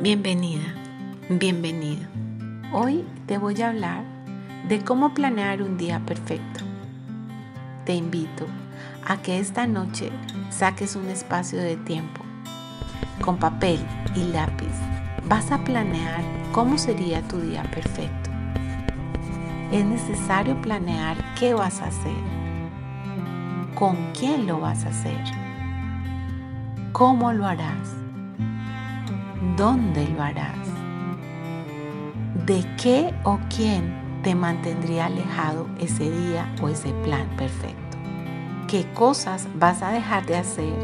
[0.00, 0.74] Bienvenida,
[1.28, 2.08] bienvenido.
[2.72, 4.02] Hoy te voy a hablar
[4.68, 6.64] de cómo planear un día perfecto.
[7.84, 8.46] Te invito
[9.06, 10.10] a que esta noche
[10.48, 12.22] saques un espacio de tiempo.
[13.20, 13.78] Con papel
[14.14, 14.72] y lápiz
[15.28, 16.22] vas a planear
[16.52, 18.30] cómo sería tu día perfecto.
[19.72, 22.16] Es necesario planear qué vas a hacer,
[23.74, 25.22] con quién lo vas a hacer,
[26.92, 28.05] cómo lo harás,
[29.56, 30.58] dónde lo harás,
[32.46, 37.86] de qué o quién te mantendría alejado ese día o ese plan perfecto
[38.66, 40.74] qué cosas vas a dejar de hacer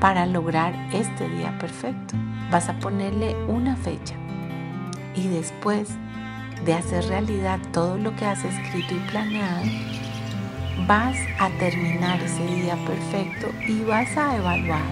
[0.00, 2.14] para lograr este día perfecto.
[2.50, 4.14] Vas a ponerle una fecha
[5.14, 5.88] y después
[6.64, 9.64] de hacer realidad todo lo que has escrito y planeado,
[10.86, 14.82] vas a terminar ese día perfecto y vas a evaluar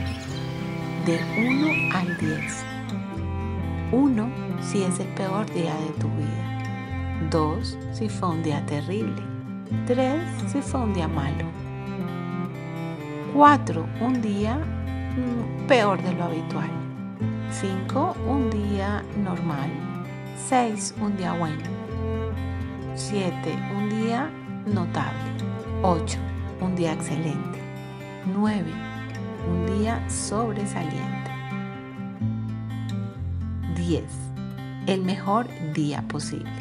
[1.04, 2.77] de 1 al 10.
[3.92, 4.28] 1
[4.60, 7.28] si es el peor día de tu vida.
[7.30, 9.22] 2 si fue un día terrible.
[9.86, 11.44] 3 si fue un día malo.
[13.34, 13.86] 4.
[14.00, 16.70] Un día mm, peor de lo habitual.
[17.50, 18.16] 5.
[18.26, 19.70] Un día normal.
[20.48, 20.94] 6.
[21.00, 21.64] Un día bueno.
[22.94, 23.32] 7.
[23.76, 24.30] Un día
[24.66, 25.30] notable.
[25.82, 26.18] 8.
[26.60, 27.58] Un día excelente.
[28.26, 28.64] 9.
[29.48, 31.27] Un día sobresaliente.
[33.88, 34.04] 10.
[34.86, 36.52] El mejor día posible.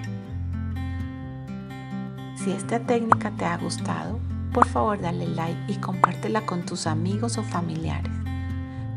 [2.38, 4.17] Si esta técnica te ha gustado,
[4.53, 8.14] por favor dale like y compártela con tus amigos o familiares.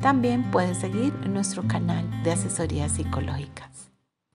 [0.00, 3.68] También puedes seguir nuestro canal de asesoría psicológica.